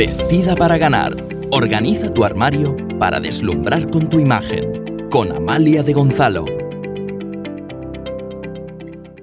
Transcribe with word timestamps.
Vestida 0.00 0.56
para 0.56 0.78
ganar. 0.78 1.14
Organiza 1.50 2.14
tu 2.14 2.24
armario 2.24 2.74
para 2.98 3.20
deslumbrar 3.20 3.90
con 3.90 4.08
tu 4.08 4.18
imagen. 4.18 5.10
Con 5.10 5.30
Amalia 5.30 5.82
de 5.82 5.92
Gonzalo. 5.92 6.46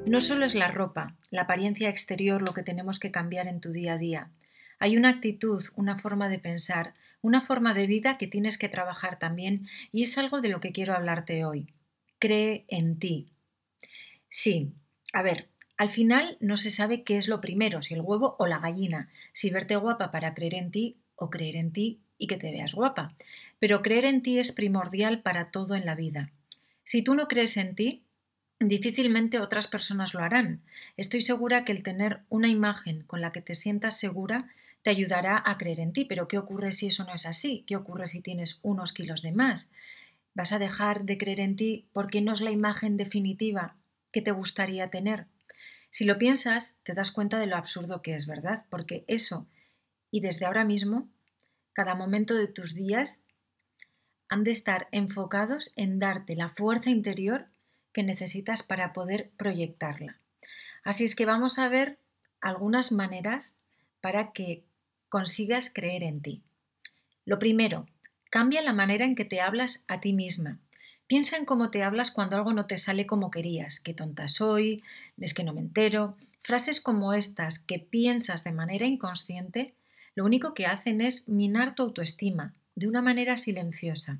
No 0.06 0.20
solo 0.20 0.46
es 0.46 0.54
la 0.54 0.68
ropa, 0.68 1.18
la 1.32 1.42
apariencia 1.42 1.90
exterior 1.90 2.44
lo 2.44 2.54
que 2.54 2.62
tenemos 2.62 3.00
que 3.00 3.10
cambiar 3.10 3.48
en 3.48 3.60
tu 3.60 3.72
día 3.72 3.94
a 3.94 3.98
día. 3.98 4.32
Hay 4.78 4.98
una 4.98 5.10
actitud, 5.10 5.64
una 5.76 5.98
forma 5.98 6.30
de 6.30 6.38
pensar, 6.38 6.94
una 7.22 7.42
forma 7.42 7.74
de 7.74 7.88
vida 7.88 8.20
que 8.20 8.28
tienes 8.28 8.60
que 8.60 8.70
trabajar 8.70 9.18
también 9.18 9.68
y 9.92 10.04
es 10.04 10.16
algo 10.20 10.42
de 10.42 10.50
lo 10.50 10.60
que 10.60 10.74
quiero 10.74 10.94
hablarte 10.94 11.44
hoy. 11.44 11.74
Cree 12.20 12.66
en 12.68 13.00
ti. 13.00 13.32
Sí, 14.30 14.76
a 15.12 15.24
ver, 15.24 15.50
al 15.78 15.90
final 15.90 16.38
no 16.40 16.58
se 16.58 16.72
sabe 16.72 17.04
qué 17.04 17.18
es 17.18 17.28
lo 17.28 17.40
primero, 17.40 17.82
si 17.82 17.94
el 17.94 18.02
huevo 18.02 18.36
o 18.40 18.48
la 18.48 18.60
gallina, 18.60 19.10
si 19.32 19.52
verte 19.52 19.76
guapa 19.76 20.12
para 20.12 20.34
creer 20.34 20.56
en 20.56 20.72
ti 20.72 20.98
o 21.16 21.30
creer 21.30 21.56
en 21.56 21.72
ti 21.72 22.00
y 22.18 22.28
que 22.28 22.38
te 22.38 22.52
veas 22.52 22.74
guapa. 22.74 23.14
Pero 23.60 23.84
creer 23.84 24.06
en 24.06 24.24
ti 24.24 24.40
es 24.40 24.52
primordial 24.52 25.22
para 25.22 25.52
todo 25.52 25.76
en 25.76 25.86
la 25.86 25.96
vida. 25.96 26.32
Si 26.84 27.04
tú 27.04 27.14
no 27.14 27.28
crees 27.28 27.58
en 27.58 27.76
ti, 27.76 28.04
difícilmente 28.60 29.40
otras 29.40 29.68
personas 29.68 30.16
lo 30.16 30.22
harán. 30.22 30.62
Estoy 30.96 31.22
segura 31.22 31.64
que 31.64 31.74
el 31.74 31.84
tener 31.84 32.22
una 32.30 32.48
imagen 32.48 33.04
con 33.04 33.22
la 33.22 33.32
que 33.32 33.42
te 33.42 33.54
sientas 33.54 34.00
segura 34.00 34.50
te 34.82 34.90
ayudará 34.90 35.44
a 35.46 35.58
creer 35.58 35.80
en 35.80 35.94
ti. 35.94 36.06
Pero 36.06 36.28
¿qué 36.28 36.40
ocurre 36.40 36.72
si 36.72 36.88
eso 36.88 37.04
no 37.04 37.14
es 37.14 37.28
así? 37.28 37.64
¿Qué 37.68 37.76
ocurre 37.76 38.08
si 38.08 38.22
tienes 38.22 38.60
unos 38.64 38.94
kilos 38.94 39.22
de 39.22 39.32
más? 39.32 39.70
¿Vas 40.34 40.54
a 40.54 40.60
dejar 40.60 41.04
de 41.04 41.18
creer 41.18 41.40
en 41.40 41.56
ti 41.56 41.86
porque 41.94 42.22
no 42.22 42.34
es 42.34 42.42
la 42.42 42.52
imagen 42.52 42.98
definitiva 42.98 43.76
que 44.12 44.22
te 44.22 44.32
gustaría 44.32 44.90
tener? 44.90 45.28
Si 45.90 46.06
lo 46.06 46.18
piensas, 46.18 46.80
te 46.84 46.94
das 46.94 47.12
cuenta 47.12 47.40
de 47.40 47.48
lo 47.48 47.56
absurdo 47.56 48.02
que 48.02 48.16
es, 48.16 48.28
¿verdad? 48.28 48.66
Porque 48.70 49.04
eso, 49.08 49.48
y 50.12 50.22
desde 50.22 50.46
ahora 50.46 50.64
mismo, 50.64 51.10
cada 51.74 51.96
momento 51.96 52.36
de 52.36 52.48
tus 52.48 52.76
días, 52.76 53.24
han 54.30 54.44
de 54.44 54.52
estar 54.52 54.88
enfocados 54.92 55.72
en 55.76 56.00
darte 56.00 56.36
la 56.36 56.50
fuerza 56.50 56.90
interior 56.90 57.48
que 57.94 58.04
necesitas 58.04 58.64
para 58.64 58.94
poder 58.94 59.32
proyectarla. 59.38 60.20
Así 60.84 61.04
es 61.04 61.16
que 61.16 61.26
vamos 61.26 61.60
a 61.60 61.70
ver 61.70 62.00
algunas 62.42 62.92
maneras 62.92 63.60
para 64.02 64.32
que 64.32 64.66
consigas 65.10 65.72
creer 65.74 66.04
en 66.04 66.22
ti. 66.22 66.44
Lo 67.26 67.40
primero, 67.40 67.88
cambia 68.30 68.62
la 68.62 68.74
manera 68.74 69.06
en 69.06 69.16
que 69.16 69.26
te 69.26 69.42
hablas 69.42 69.86
a 69.88 70.00
ti 70.00 70.14
misma. 70.14 70.60
Piensa 71.08 71.38
en 71.38 71.46
cómo 71.46 71.72
te 71.72 71.84
hablas 71.84 72.12
cuando 72.12 72.36
algo 72.36 72.54
no 72.54 72.68
te 72.68 72.78
sale 72.78 73.08
como 73.08 73.32
querías. 73.32 73.80
Qué 73.80 73.94
tonta 73.94 74.28
soy, 74.28 74.84
es 75.18 75.34
que 75.34 75.46
no 75.46 75.54
me 75.54 75.62
entero. 75.62 76.18
Frases 76.42 76.82
como 76.82 77.14
estas 77.14 77.60
que 77.60 77.80
piensas 77.80 78.44
de 78.44 78.52
manera 78.52 78.86
inconsciente, 78.86 79.74
lo 80.16 80.26
único 80.26 80.54
que 80.54 80.66
hacen 80.66 81.00
es 81.00 81.30
minar 81.30 81.76
tu 81.76 81.84
autoestima 81.84 82.54
de 82.76 82.88
una 82.88 83.02
manera 83.02 83.38
silenciosa. 83.38 84.20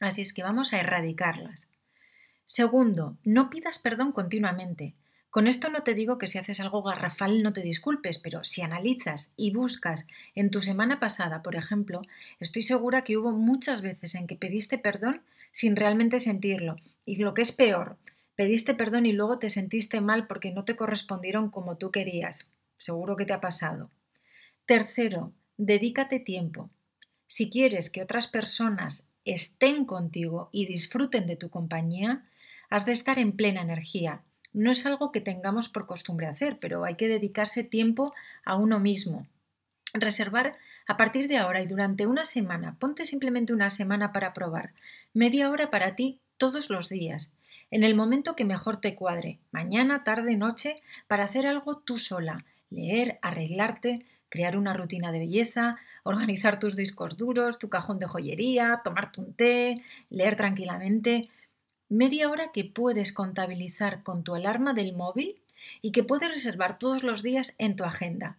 Así 0.00 0.22
es 0.22 0.32
que 0.32 0.42
vamos 0.42 0.72
a 0.72 0.80
erradicarlas. 0.80 1.70
Segundo, 2.44 3.16
no 3.22 3.48
pidas 3.48 3.78
perdón 3.78 4.10
continuamente. 4.10 4.94
Con 5.30 5.46
esto 5.46 5.70
no 5.70 5.84
te 5.84 5.94
digo 5.94 6.18
que 6.18 6.26
si 6.26 6.38
haces 6.38 6.58
algo 6.58 6.82
garrafal 6.82 7.44
no 7.44 7.52
te 7.52 7.62
disculpes, 7.62 8.18
pero 8.18 8.42
si 8.42 8.62
analizas 8.62 9.32
y 9.36 9.52
buscas 9.52 10.08
en 10.34 10.50
tu 10.50 10.60
semana 10.60 10.98
pasada, 10.98 11.40
por 11.40 11.54
ejemplo, 11.54 12.02
estoy 12.40 12.64
segura 12.64 13.04
que 13.04 13.16
hubo 13.16 13.30
muchas 13.30 13.80
veces 13.80 14.16
en 14.16 14.26
que 14.26 14.34
pediste 14.34 14.76
perdón 14.76 15.22
sin 15.52 15.76
realmente 15.76 16.18
sentirlo. 16.18 16.74
Y 17.06 17.16
lo 17.16 17.32
que 17.32 17.42
es 17.42 17.52
peor, 17.52 17.96
pediste 18.34 18.74
perdón 18.74 19.06
y 19.06 19.12
luego 19.12 19.38
te 19.38 19.50
sentiste 19.50 20.00
mal 20.00 20.26
porque 20.26 20.50
no 20.50 20.64
te 20.64 20.74
correspondieron 20.74 21.48
como 21.50 21.76
tú 21.76 21.92
querías. 21.92 22.50
Seguro 22.74 23.14
que 23.14 23.24
te 23.24 23.32
ha 23.32 23.40
pasado. 23.40 23.88
Tercero, 24.66 25.32
dedícate 25.56 26.18
tiempo. 26.18 26.70
Si 27.28 27.50
quieres 27.50 27.88
que 27.88 28.02
otras 28.02 28.26
personas 28.26 29.08
estén 29.24 29.84
contigo 29.84 30.48
y 30.50 30.66
disfruten 30.66 31.28
de 31.28 31.36
tu 31.36 31.50
compañía, 31.50 32.24
has 32.68 32.84
de 32.84 32.92
estar 32.92 33.20
en 33.20 33.32
plena 33.32 33.62
energía 33.62 34.22
no 34.52 34.70
es 34.70 34.86
algo 34.86 35.12
que 35.12 35.20
tengamos 35.20 35.68
por 35.68 35.86
costumbre 35.86 36.26
hacer, 36.26 36.58
pero 36.58 36.84
hay 36.84 36.96
que 36.96 37.08
dedicarse 37.08 37.64
tiempo 37.64 38.14
a 38.44 38.56
uno 38.56 38.80
mismo. 38.80 39.26
Reservar 39.92 40.56
a 40.86 40.96
partir 40.96 41.28
de 41.28 41.38
ahora 41.38 41.62
y 41.62 41.66
durante 41.66 42.06
una 42.06 42.24
semana, 42.24 42.76
ponte 42.78 43.04
simplemente 43.04 43.52
una 43.52 43.70
semana 43.70 44.12
para 44.12 44.32
probar, 44.32 44.72
media 45.12 45.50
hora 45.50 45.70
para 45.70 45.94
ti 45.94 46.18
todos 46.36 46.70
los 46.70 46.88
días, 46.88 47.34
en 47.70 47.84
el 47.84 47.94
momento 47.94 48.34
que 48.34 48.44
mejor 48.44 48.78
te 48.78 48.96
cuadre, 48.96 49.38
mañana, 49.52 50.02
tarde, 50.02 50.36
noche, 50.36 50.76
para 51.06 51.24
hacer 51.24 51.46
algo 51.46 51.78
tú 51.78 51.96
sola, 51.96 52.44
leer, 52.70 53.18
arreglarte, 53.22 54.04
crear 54.28 54.56
una 54.56 54.72
rutina 54.72 55.12
de 55.12 55.20
belleza, 55.20 55.76
organizar 56.02 56.58
tus 56.58 56.74
discos 56.74 57.16
duros, 57.16 57.58
tu 57.58 57.68
cajón 57.68 57.98
de 57.98 58.06
joyería, 58.06 58.80
tomarte 58.82 59.20
un 59.20 59.34
té, 59.34 59.82
leer 60.08 60.34
tranquilamente, 60.34 61.28
media 61.90 62.30
hora 62.30 62.52
que 62.52 62.64
puedes 62.64 63.12
contabilizar 63.12 64.02
con 64.02 64.22
tu 64.22 64.34
alarma 64.34 64.72
del 64.72 64.96
móvil 64.96 65.36
y 65.82 65.92
que 65.92 66.04
puedes 66.04 66.30
reservar 66.30 66.78
todos 66.78 67.02
los 67.02 67.22
días 67.22 67.54
en 67.58 67.76
tu 67.76 67.84
agenda. 67.84 68.38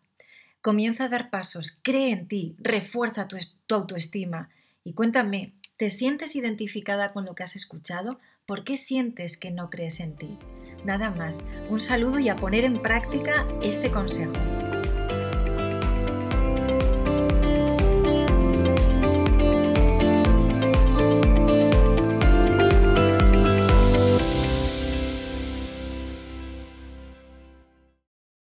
Comienza 0.62 1.06
a 1.06 1.10
dar 1.10 1.30
pasos, 1.30 1.78
cree 1.84 2.12
en 2.12 2.28
ti, 2.28 2.56
refuerza 2.60 3.28
tu, 3.28 3.38
autoestima 3.76 4.50
y 4.84 4.94
cuéntame, 4.94 5.54
¿te 5.78 5.90
sientes 5.90 6.36
identificada 6.36 7.14
con 7.14 7.26
lo 7.26 7.36
que 7.36 7.44
has 7.44 7.56
escuchado? 7.56 8.20
¿Por 8.46 8.64
qué 8.64 8.78
sientes 8.78 9.38
que 9.38 9.52
no 9.52 9.70
crees 9.70 10.00
en 10.00 10.16
ti? 10.16 10.38
Nada 10.86 11.12
más, 11.12 11.40
un 11.70 11.82
saludo 11.82 12.20
y 12.20 12.30
a 12.30 12.36
poner 12.36 12.64
en 12.64 12.82
práctica 12.82 13.48
este 13.62 13.92
consejo. 13.92 14.34